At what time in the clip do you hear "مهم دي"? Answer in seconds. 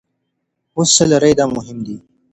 1.55-1.97